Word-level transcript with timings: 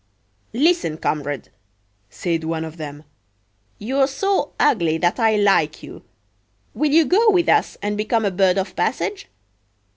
"Listen, 0.55 0.97
comrade," 0.97 1.49
said 2.09 2.43
one 2.43 2.65
of 2.65 2.77
them. 2.77 3.03
"You're 3.77 4.07
so 4.07 4.53
ugly 4.59 4.97
that 4.97 5.19
I 5.19 5.35
like 5.35 5.83
you. 5.83 6.01
Will 6.73 6.89
you 6.91 7.05
go 7.05 7.29
with 7.29 7.47
us, 7.47 7.77
and 7.83 7.95
become 7.95 8.25
a 8.25 8.31
bird 8.31 8.57
of 8.57 8.75
passage? 8.75 9.27